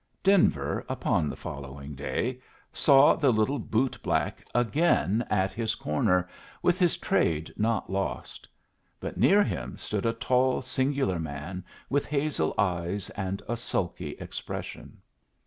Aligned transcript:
Denver, 0.23 0.83
upon 0.89 1.29
the 1.29 1.35
following 1.35 1.93
day, 1.93 2.41
saw 2.73 3.13
the 3.15 3.31
little 3.31 3.59
bootblack 3.59 4.39
again 4.55 5.23
at 5.29 5.51
his 5.53 5.75
corner, 5.75 6.27
with 6.63 6.79
his 6.79 6.97
trade 6.97 7.53
not 7.55 7.87
lost; 7.87 8.47
but 8.99 9.17
near 9.19 9.43
him 9.43 9.77
stood 9.77 10.07
a 10.07 10.13
tall, 10.13 10.63
singular 10.63 11.19
man, 11.19 11.63
with 11.87 12.07
hazel 12.07 12.55
eyes 12.57 13.11
and 13.11 13.43
a 13.47 13.55
sulky 13.55 14.13
expression. 14.13 14.97